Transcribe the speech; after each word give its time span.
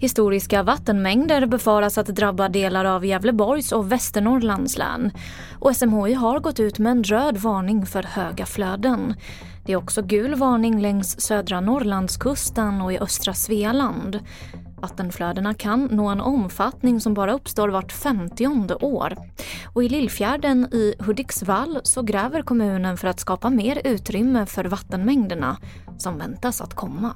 Historiska 0.00 0.62
vattenmängder 0.62 1.46
befaras 1.46 1.98
att 1.98 2.06
drabba 2.06 2.48
delar 2.48 2.84
av 2.84 3.06
Gävleborgs 3.06 3.72
och 3.72 3.92
Västernorrlands 3.92 4.78
län. 4.78 5.10
Och 5.58 5.76
SMHI 5.76 6.14
har 6.14 6.40
gått 6.40 6.60
ut 6.60 6.78
med 6.78 6.92
en 6.92 7.04
röd 7.04 7.36
varning 7.36 7.86
för 7.86 8.02
höga 8.02 8.46
flöden. 8.46 9.14
Det 9.66 9.72
är 9.72 9.76
också 9.76 10.02
gul 10.02 10.34
varning 10.34 10.80
längs 10.80 11.20
södra 11.20 11.60
Norrlandskusten 11.60 12.80
och 12.80 12.92
i 12.92 12.98
östra 12.98 13.34
Svealand. 13.34 14.20
Vattenflödena 14.80 15.54
kan 15.54 15.84
nå 15.84 16.08
en 16.08 16.20
omfattning 16.20 17.00
som 17.00 17.14
bara 17.14 17.32
uppstår 17.32 17.68
vart 17.68 17.92
femtionde 17.92 18.74
år. 18.74 19.16
Och 19.74 19.84
i 19.84 19.88
Lillfjärden 19.88 20.68
i 20.72 20.94
Hudiksvall 20.98 21.80
så 21.82 22.02
gräver 22.02 22.42
kommunen 22.42 22.96
för 22.96 23.08
att 23.08 23.20
skapa 23.20 23.50
mer 23.50 23.80
utrymme 23.84 24.46
för 24.46 24.64
vattenmängderna 24.64 25.56
som 25.98 26.18
väntas 26.18 26.60
att 26.60 26.74
komma. 26.74 27.14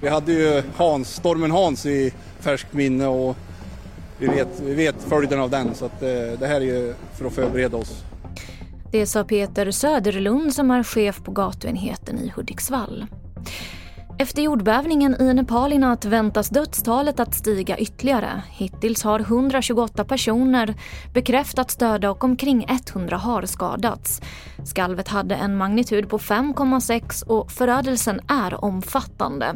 Vi 0.00 0.08
hade 0.08 0.32
ju 0.32 0.62
Hans, 0.76 1.14
stormen 1.14 1.50
Hans 1.50 1.86
i 1.86 2.12
färskt 2.40 2.72
minne 2.72 3.06
och 3.06 3.36
vi 4.18 4.26
vet, 4.26 4.60
vi 4.60 4.74
vet 4.74 5.02
följden 5.02 5.40
av 5.40 5.50
den 5.50 5.74
så 5.74 5.84
att 5.84 6.02
eh, 6.02 6.08
det 6.38 6.46
här 6.46 6.60
är 6.60 6.60
ju 6.60 6.94
för 7.14 7.26
att 7.26 7.32
förbereda 7.32 7.76
oss. 7.76 8.02
Det 8.92 9.06
sa 9.06 9.24
Peter 9.24 9.70
Söderlund 9.70 10.54
som 10.54 10.70
är 10.70 10.82
chef 10.82 11.22
på 11.22 11.30
gatuenheten 11.30 12.18
i 12.18 12.32
Hudiksvall. 12.36 13.06
Efter 14.18 14.42
jordbävningen 14.42 15.16
i 15.20 15.34
Nepal 15.34 15.72
i 15.72 15.78
natt 15.78 16.04
väntas 16.04 16.48
dödstalet 16.48 17.20
att 17.20 17.34
stiga 17.34 17.78
ytterligare. 17.78 18.42
Hittills 18.50 19.04
har 19.04 19.20
128 19.20 20.04
personer 20.04 20.74
bekräftats 21.14 21.76
döda 21.76 22.10
och 22.10 22.24
omkring 22.24 22.66
100 22.94 23.16
har 23.16 23.42
skadats. 23.42 24.20
Skalvet 24.64 25.08
hade 25.08 25.34
en 25.34 25.56
magnitud 25.56 26.08
på 26.08 26.18
5,6 26.18 27.26
och 27.26 27.50
förödelsen 27.50 28.20
är 28.28 28.64
omfattande. 28.64 29.54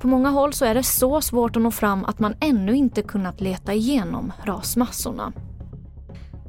På 0.00 0.08
många 0.08 0.30
håll 0.30 0.52
så 0.52 0.64
är 0.64 0.74
det 0.74 0.82
så 0.82 1.20
svårt 1.20 1.56
att 1.56 1.62
nå 1.62 1.70
fram 1.70 2.04
att 2.04 2.18
man 2.18 2.34
ännu 2.40 2.76
inte 2.76 3.02
kunnat 3.02 3.40
leta 3.40 3.74
igenom 3.74 4.32
rasmassorna. 4.44 5.32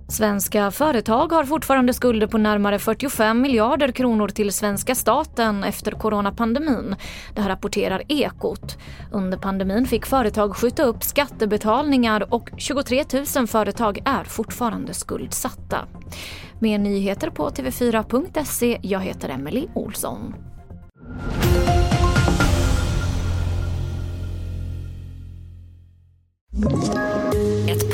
Svenska 0.10 0.72
företag 0.72 1.32
har 1.32 1.44
fortfarande 1.44 1.94
skulder 1.94 2.28
på 2.28 2.38
närmare 2.38 2.80
45 2.80 3.42
miljarder 3.42 3.92
kronor 3.92 4.28
till 4.28 4.52
svenska 4.54 4.96
staten 4.96 5.64
efter 5.64 5.92
coronapandemin. 5.92 6.96
Det 7.36 7.42
här 7.42 7.50
rapporterar 7.50 8.02
Ekot. 8.08 8.78
Under 9.12 9.38
pandemin 9.38 9.86
fick 9.86 10.06
företag 10.06 10.56
skjuta 10.56 10.84
upp 10.84 11.04
skattebetalningar 11.04 12.34
och 12.34 12.50
23 12.58 13.06
000 13.36 13.48
företag 13.48 14.02
är 14.06 14.24
fortfarande 14.24 14.94
skuldsatta. 14.94 15.88
Mer 16.60 16.80
nyheter 16.80 17.30
på 17.30 17.50
tv4.se. 17.50 18.80
Jag 18.82 19.00
heter 19.00 19.30
Emily 19.30 19.68
Olsson. 19.74 20.34